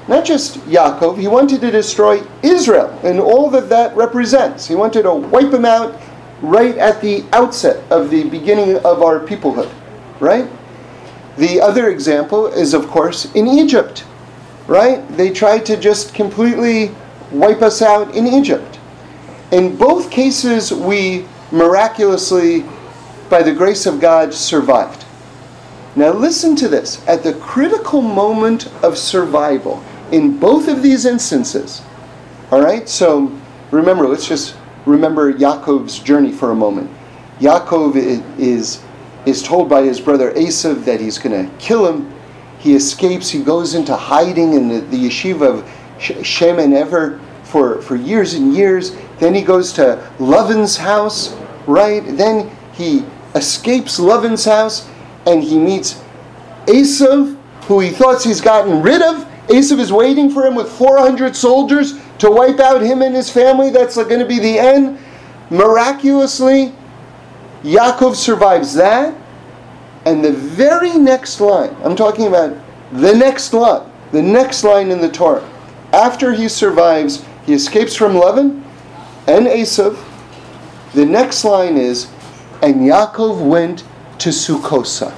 [0.08, 4.68] not just Yaakov, he wanted to destroy Israel and all that that represents.
[4.68, 6.00] He wanted to wipe them out
[6.42, 9.72] right at the outset of the beginning of our peoplehood,
[10.20, 10.50] right?
[11.38, 14.06] The other example is, of course, in Egypt,
[14.68, 15.08] right?
[15.18, 16.96] They tried to just completely
[17.32, 18.80] wipe us out in Egypt.
[19.52, 22.66] In both cases, we miraculously,
[23.30, 25.06] by the grace of God, survived.
[25.96, 27.06] Now, listen to this.
[27.08, 31.82] At the critical moment of survival, in both of these instances,
[32.52, 33.32] all right, so
[33.72, 36.90] remember, let's just remember Yaakov's journey for a moment.
[37.40, 37.96] Yaakov
[38.40, 38.84] is,
[39.26, 42.12] is told by his brother Esav that he's going to kill him.
[42.60, 47.82] He escapes, he goes into hiding in the, the yeshiva of Shem and Ever for,
[47.82, 48.96] for years and years.
[49.20, 51.36] Then he goes to Lavan's house,
[51.68, 52.02] right?
[52.06, 54.90] Then he escapes Lavan's house
[55.26, 56.02] and he meets
[56.66, 59.28] Esav, who he thought he's gotten rid of.
[59.48, 63.70] Esav is waiting for him with 400 soldiers to wipe out him and his family.
[63.70, 65.00] That's going to be the end.
[65.50, 66.74] Miraculously,
[67.64, 69.16] Yaakov survives that.
[70.06, 72.58] And the very next line, I'm talking about
[72.92, 75.48] the next line, the next line in the Torah.
[75.94, 78.64] After he survives, he escapes from Lavan
[79.28, 80.02] and Esav.
[80.94, 82.10] The next line is,
[82.62, 83.84] and Yaakov went
[84.20, 85.14] to Sukkosa.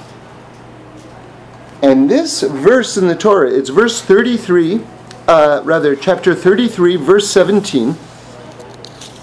[1.82, 4.82] And this verse in the Torah, it's verse 33,
[5.26, 7.96] uh, rather, chapter 33, verse 17.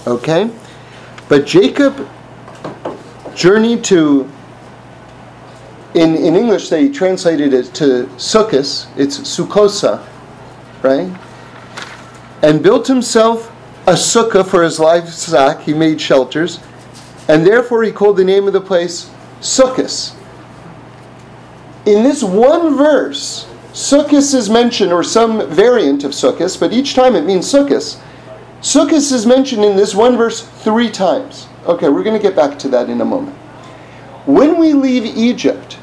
[0.08, 0.50] Okay?
[1.30, 2.10] But Jacob
[3.36, 4.28] journeyed to,
[5.94, 10.04] in, in English they translated it to Sukkos, it's Sukkosa,
[10.82, 11.16] right?
[12.42, 13.52] And built himself
[13.86, 16.60] a sukkah for his livestock, he made shelters,
[17.28, 20.17] and therefore he called the name of the place Sukkos
[21.88, 27.16] in this one verse, Sukkot is mentioned, or some variant of Sukkot, but each time
[27.16, 27.98] it means Sukkot.
[28.60, 31.48] Sukkot is mentioned in this one verse three times.
[31.66, 33.38] Okay, we're going to get back to that in a moment.
[34.26, 35.80] When we leave Egypt,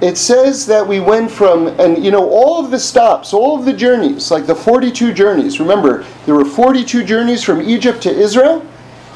[0.00, 3.64] it says that we went from, and you know, all of the stops, all of
[3.64, 5.58] the journeys, like the 42 journeys.
[5.58, 8.64] Remember, there were 42 journeys from Egypt to Israel,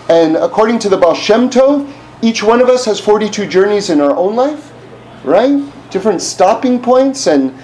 [0.08, 1.88] and according to the Baal Shem Tov,
[2.20, 4.71] each one of us has 42 journeys in our own life
[5.24, 5.62] right?
[5.90, 7.26] Different stopping points.
[7.26, 7.54] And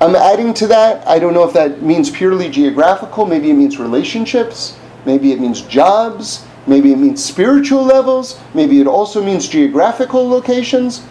[0.00, 3.78] I'm adding to that, I don't know if that means purely geographical, maybe it means
[3.78, 10.26] relationships, maybe it means jobs, maybe it means spiritual levels, maybe it also means geographical
[10.26, 11.02] locations.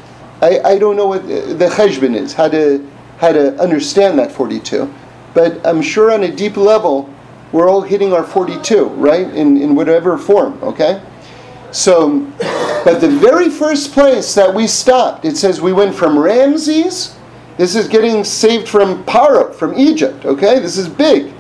[0.42, 2.86] I, I don't know what the cheshbon is, how to,
[3.18, 4.92] how to understand that 42.
[5.34, 7.14] But I'm sure on a deep level,
[7.52, 9.28] we're all hitting our 42, right?
[9.36, 11.02] In, in whatever form, okay?
[11.72, 12.22] So,
[12.84, 17.16] but the very first place that we stopped, it says we went from Ramses.
[17.58, 20.60] This is getting saved from Paro, from Egypt, okay?
[20.60, 21.34] This is big.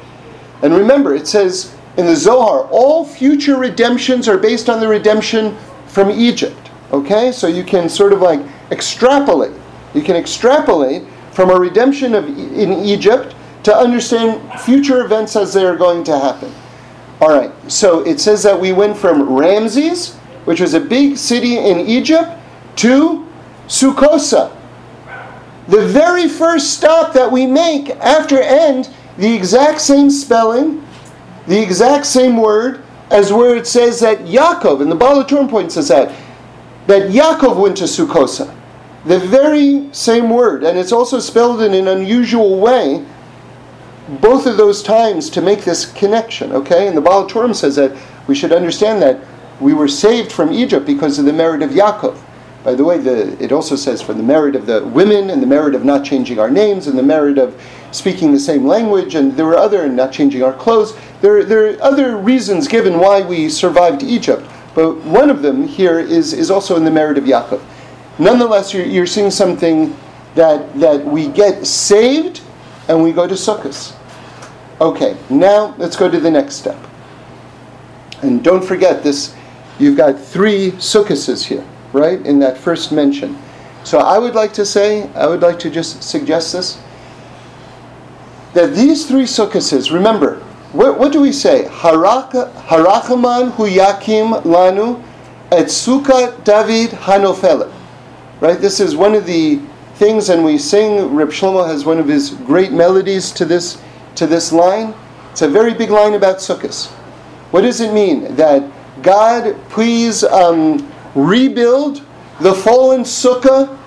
[0.61, 5.57] And remember, it says in the Zohar, all future redemptions are based on the redemption
[5.87, 7.31] from Egypt, okay?
[7.31, 9.53] So you can sort of like extrapolate.
[9.93, 15.65] You can extrapolate from a redemption of, in Egypt to understand future events as they
[15.65, 16.53] are going to happen.
[17.21, 21.57] All right, so it says that we went from Ramses which was a big city
[21.57, 22.27] in Egypt,
[22.75, 23.27] to
[23.67, 24.51] Sukkosa.
[25.67, 30.83] The very first stop that we make after end, the exact same spelling,
[31.45, 35.71] the exact same word, as where it says that Yaakov, and the Baal HaTurim point
[35.71, 36.15] says that,
[36.87, 38.51] Yaakov went to Sukkosa.
[39.05, 43.05] The very same word, and it's also spelled in an unusual way,
[44.21, 46.87] both of those times to make this connection, okay?
[46.87, 47.95] And the Baal HaTurim says that
[48.27, 49.19] we should understand that
[49.59, 52.19] we were saved from Egypt because of the merit of Yaakov.
[52.63, 55.47] By the way, the, it also says for the merit of the women and the
[55.47, 57.59] merit of not changing our names and the merit of
[57.91, 60.95] speaking the same language, and there were other, not changing our clothes.
[61.21, 64.45] There, there are other reasons given why we survived Egypt,
[64.75, 67.61] but one of them here is, is also in the merit of Yaakov.
[68.19, 69.95] Nonetheless, you're, you're seeing something
[70.35, 72.41] that, that we get saved
[72.87, 73.95] and we go to Sukkot.
[74.81, 76.77] Okay, now let's go to the next step.
[78.21, 79.35] And don't forget this
[79.79, 83.37] you've got three sukkases here, right, in that first mention.
[83.83, 86.81] So I would like to say, I would like to just suggest this,
[88.53, 90.35] that these three sukkases, remember,
[90.73, 91.65] what, what do we say?
[91.65, 95.03] Harachaman hu yakim lanu
[95.51, 97.73] et sukkah David hanofelet.
[98.39, 99.59] Right, this is one of the
[99.95, 103.81] things, and we sing, Reb Shlomo has one of his great melodies to this,
[104.19, 104.93] to this line.
[105.31, 106.87] It's a very big line about sukkahs.
[107.51, 108.35] What does it mean?
[108.35, 108.69] That
[109.01, 112.05] God, please um, rebuild
[112.41, 113.77] the fallen sukkah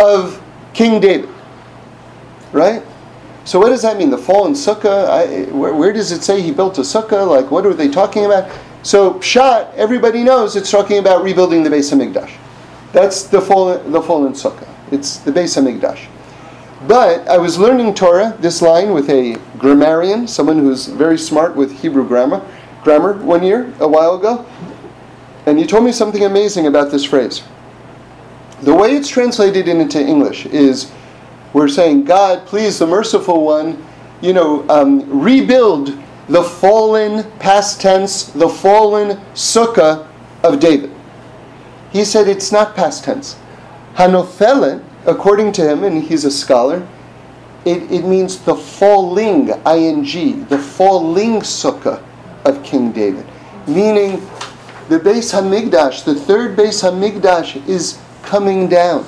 [0.00, 0.42] of
[0.74, 1.30] King David.
[2.52, 2.82] Right?
[3.44, 4.10] So what does that mean?
[4.10, 5.08] The fallen sukkah?
[5.08, 7.26] I, where, where, does it say he built a sukkah?
[7.26, 8.50] Like, what are they talking about?
[8.82, 12.32] So Pshat, everybody knows it's talking about rebuilding the Beis Hamikdash.
[12.92, 14.68] That's the fallen, the fallen sukkah.
[14.90, 16.08] It's the Beis Hamikdash.
[16.86, 21.80] But I was learning Torah, this line, with a grammarian, someone who's very smart with
[21.80, 22.40] Hebrew grammar,
[22.84, 24.46] grammar one year, a while ago,
[25.46, 27.42] and he told me something amazing about this phrase.
[28.62, 30.92] The way it's translated into English is
[31.52, 33.84] we're saying, God, please, the merciful one,
[34.20, 35.98] you know, um, rebuild
[36.28, 40.06] the fallen, past tense, the fallen sukkah
[40.44, 40.92] of David.
[41.90, 43.36] he said it's not past tense.
[43.94, 46.86] Hanofelet, according to him, and he's a scholar,
[47.64, 52.02] it, it means the falling, ing, the falling sukkah
[52.44, 53.26] of King David.
[53.66, 54.20] Meaning
[54.88, 59.06] the Beis Hamikdash, the third Beis Hamikdash, is coming down.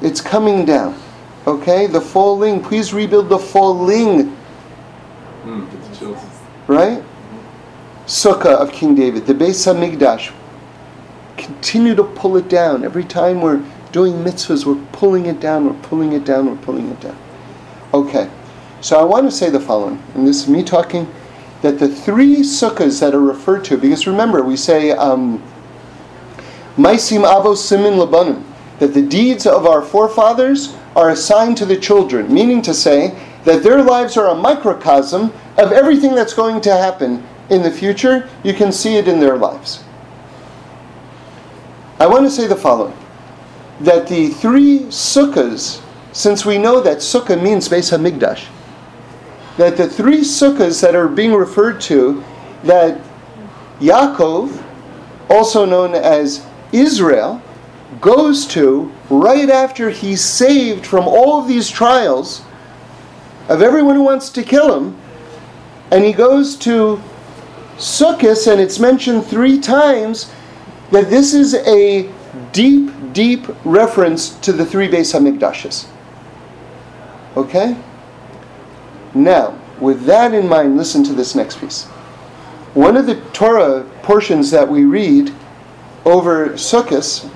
[0.00, 1.00] It's coming down.
[1.46, 1.86] Okay?
[1.86, 2.62] The falling.
[2.62, 4.36] Please rebuild the falling.
[5.44, 7.02] Mm, right?
[8.06, 10.32] Sukkah of King David, the Beis Hamikdash.
[11.36, 12.84] Continue to pull it down.
[12.84, 16.88] Every time we're doing mitzvahs, we're pulling it down, we're pulling it down, we're pulling
[16.88, 17.18] it down.
[17.94, 18.30] Okay.
[18.80, 21.12] So I want to say the following, and this is me talking
[21.62, 25.42] that the three sukkahs that are referred to, because remember, we say, um,
[26.76, 28.44] Maisim Avos Simin Labanim,
[28.78, 33.64] that the deeds of our forefathers are assigned to the children, meaning to say that
[33.64, 38.28] their lives are a microcosm of everything that's going to happen in the future.
[38.44, 39.82] You can see it in their lives.
[41.98, 42.96] I want to say the following
[43.80, 45.80] that the three sukkahs,
[46.12, 48.46] since we know that sukkah means Beis Hamikdash,
[49.56, 52.22] that the three sukkahs that are being referred to,
[52.64, 53.00] that
[53.80, 54.62] Yaakov,
[55.30, 57.42] also known as Israel,
[58.00, 62.42] goes to right after he's saved from all of these trials
[63.48, 64.96] of everyone who wants to kill him,
[65.90, 67.00] and he goes to
[67.78, 70.30] Sukkot, and it's mentioned three times
[70.90, 72.10] that this is a
[72.52, 75.88] deep, deep reference to the three Beis Hamikdashes.
[77.36, 77.76] Okay?
[79.14, 81.84] Now, with that in mind, listen to this next piece.
[82.74, 85.32] One of the Torah portions that we read
[86.04, 87.30] over Sukkot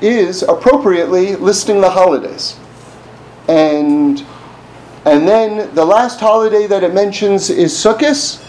[0.00, 2.58] is appropriately listing the holidays.
[3.48, 4.24] And
[5.06, 8.44] and then the last holiday that it mentions is Sukkot,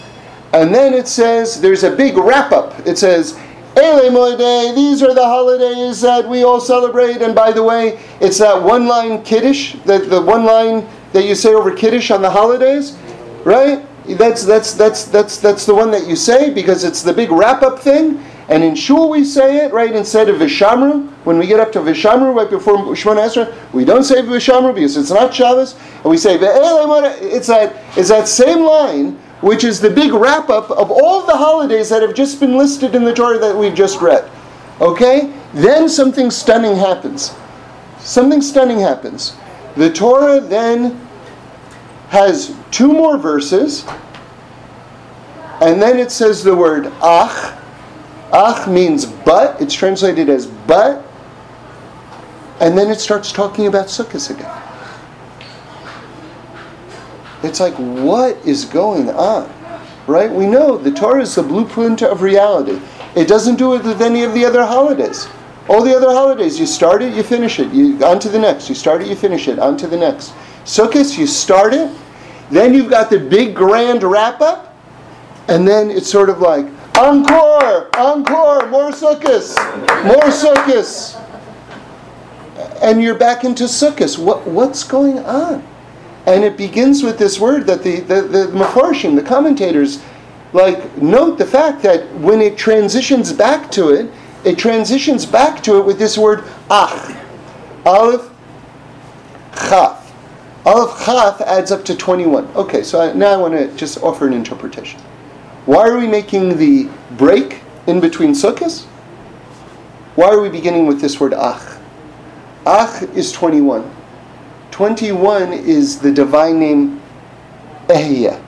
[0.54, 2.86] and then it says there's a big wrap up.
[2.86, 3.40] It says
[3.76, 7.22] These are the holidays that we all celebrate.
[7.22, 11.36] And by the way, it's that one line Kiddush, that the one line that you
[11.36, 12.98] say over Kiddush on the holidays,
[13.44, 13.86] right?
[14.06, 17.62] That's that's that's that's that's the one that you say because it's the big wrap
[17.62, 18.24] up thing.
[18.50, 21.10] And in Shul we say it, right, instead of Vishamru.
[21.24, 24.98] When we get up to Vishamru, right before Shemona Esrei, we don't say Vishamru because
[24.98, 25.76] it's not Shabbos.
[26.04, 30.70] And we say, it's that, it's that same line, which is the big wrap up
[30.72, 34.00] of all the holidays that have just been listed in the Torah that we've just
[34.02, 34.30] read.
[34.80, 35.34] Okay?
[35.54, 37.36] Then something stunning happens.
[38.00, 39.36] Something stunning happens.
[39.76, 41.00] The Torah then
[42.10, 43.86] has two more verses,
[45.62, 47.58] and then it says the word ach,
[48.34, 51.06] Ach means but, it's translated as but,
[52.60, 54.61] and then it starts talking about Sukkot again.
[57.44, 59.52] It's like, what is going on?
[60.08, 60.32] Right?
[60.32, 62.80] We know the Torah is the blueprint of reality.
[63.16, 65.28] It doesn't do it with any of the other holidays.
[65.70, 67.72] All the other holidays, you start it, you finish it.
[67.72, 68.68] You on to the next.
[68.68, 69.60] You start it, you finish it.
[69.60, 70.34] On to the next.
[70.66, 71.92] Sukkot, you start it,
[72.50, 74.76] then you've got the big grand wrap up,
[75.48, 76.66] and then it's sort of like,
[76.98, 77.90] Encore!
[77.98, 78.68] Encore!
[78.68, 79.56] More sukkahs!
[80.06, 81.18] More sukkahs!
[82.82, 84.20] And you're back into sukkahs.
[84.20, 85.66] What, what's going on?
[86.26, 90.04] And it begins with this word that the, the, the Mefarshim, the commentators,
[90.54, 94.12] like note the fact that when it transitions back to it,
[94.44, 97.16] it transitions back to it with this word ach.
[97.86, 98.30] Aleph
[99.56, 100.14] chaf.
[100.66, 102.46] Aleph chaf adds up to 21.
[102.56, 105.00] Okay, so I, now I want to just offer an interpretation.
[105.66, 108.86] Why are we making the break in between sukkahs?
[110.16, 111.78] Why are we beginning with this word ach?
[112.66, 113.90] Ach is 21.
[114.72, 117.02] 21 is the divine name
[117.88, 118.42] Ehia.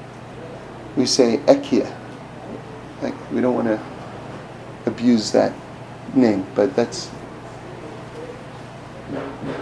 [0.95, 1.93] We say Ekia.
[3.01, 3.80] Like, we don't want to
[4.86, 5.53] abuse that
[6.15, 7.09] name, but that's.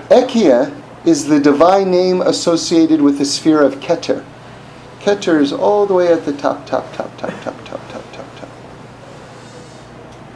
[0.09, 4.23] Ekia is the divine name associated with the sphere of Keter.
[4.99, 8.35] Keter is all the way at the top, top, top, top, top, top, top, top,
[8.39, 8.49] top.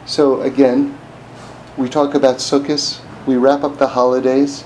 [0.06, 0.98] So again,
[1.76, 4.64] we talk about Sukkot, we wrap up the holidays,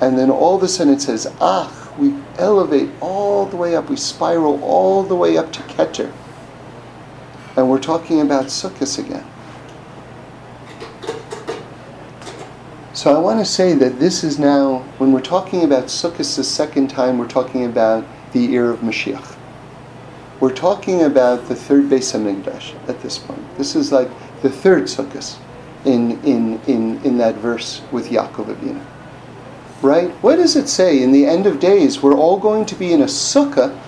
[0.00, 3.88] and then all of a sudden it says, Ach, we elevate all the way up,
[3.88, 6.12] we spiral all the way up to Keter.
[7.56, 9.24] And we're talking about Sukkot again.
[12.92, 16.44] So I want to say that this is now, when we're talking about Sukkot the
[16.44, 19.36] second time, we're talking about the year of Mashiach.
[20.40, 23.42] We're talking about the third Beis Hamikdash at this point.
[23.56, 24.10] This is like
[24.42, 25.38] the third Sukkot
[25.86, 28.84] in, in, in, in that verse with Yaakov Avinu.
[29.82, 30.10] Right?
[30.22, 31.02] What does it say?
[31.02, 33.78] In the end of days, we're all going to be in a sukkah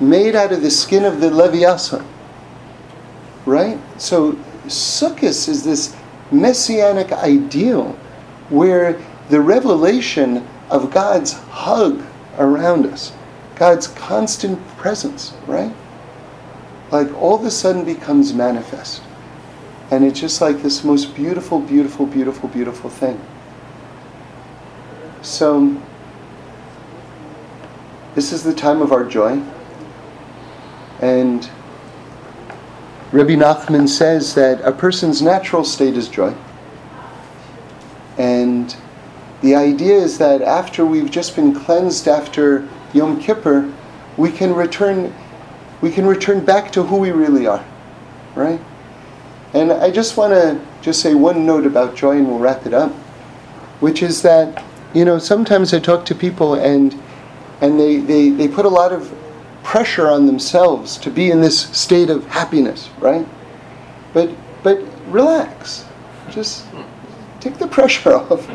[0.00, 2.06] made out of the skin of the Leviathan.
[3.44, 3.78] Right?
[3.98, 5.96] So Sukkot is this
[6.30, 7.92] messianic ideal
[8.50, 9.00] where
[9.30, 12.02] the revelation of God's hug
[12.38, 13.12] around us,
[13.56, 15.74] God's constant presence, right?
[16.90, 19.02] Like all of a sudden becomes manifest.
[19.90, 23.20] And it's just like this most beautiful, beautiful, beautiful, beautiful thing.
[25.28, 25.76] So,
[28.14, 29.42] this is the time of our joy.
[31.02, 31.48] And
[33.12, 36.34] Rabbi Nachman says that a person's natural state is joy.
[38.16, 38.74] And
[39.42, 43.70] the idea is that after we've just been cleansed after Yom Kippur,
[44.16, 45.14] we can return
[45.82, 47.64] we can return back to who we really are.
[48.34, 48.60] Right?
[49.52, 52.72] And I just want to just say one note about joy and we'll wrap it
[52.72, 52.92] up,
[53.80, 54.64] which is that,
[54.94, 56.98] you know, sometimes I talk to people and
[57.60, 59.12] and they, they, they put a lot of
[59.64, 63.26] pressure on themselves to be in this state of happiness, right?
[64.12, 64.30] But
[64.62, 65.84] but relax.
[66.30, 66.66] Just
[67.40, 68.48] take the pressure off.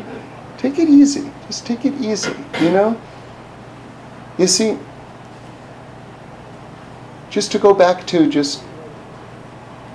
[0.58, 1.30] Take it easy.
[1.46, 3.00] Just take it easy, you know?
[4.38, 4.78] You see,
[7.30, 8.62] just to go back to just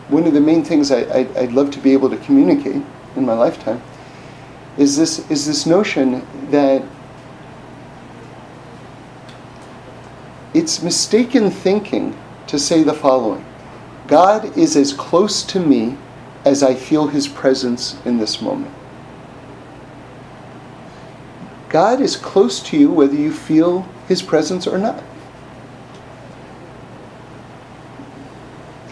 [0.10, 2.84] one of the main things I, I, would love to be able to communicate
[3.16, 3.82] in my lifetime
[4.80, 6.82] is this, is this notion that
[10.54, 12.18] it's mistaken thinking
[12.48, 13.46] to say the following
[14.08, 15.98] God is as close to me
[16.46, 18.74] as I feel his presence in this moment.
[21.68, 25.04] God is close to you whether you feel his presence or not.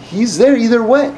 [0.02, 1.16] He's there either way.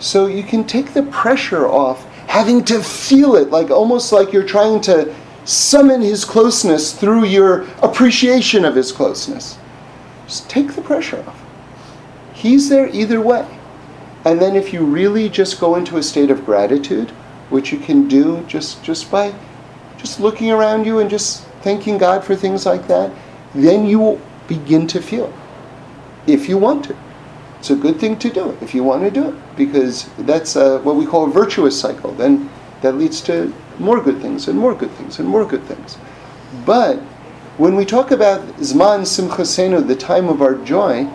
[0.00, 4.46] So you can take the pressure off having to feel it, like almost like you're
[4.46, 5.12] trying to
[5.44, 9.58] summon his closeness through your appreciation of his closeness.
[10.28, 11.42] Just take the pressure off.
[12.32, 13.58] He's there either way.
[14.24, 17.10] And then if you really just go into a state of gratitude,
[17.50, 19.34] which you can do just, just by
[19.96, 23.10] just looking around you and just thanking God for things like that,
[23.56, 25.32] then you will begin to feel
[26.28, 26.96] if you want to.
[27.60, 30.96] It's a good thing to do if you want to do it because that's what
[30.96, 32.12] we call a virtuous cycle.
[32.12, 32.48] Then
[32.80, 35.98] that leads to more good things and more good things and more good things.
[36.64, 36.98] But
[37.58, 41.06] when we talk about Zman Simchasenu, the time of our joy,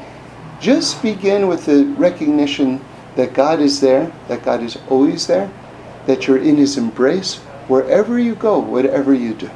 [0.61, 2.79] just begin with the recognition
[3.15, 5.51] that God is there, that God is always there,
[6.05, 7.37] that you're in His embrace
[7.67, 9.49] wherever you go, whatever you do.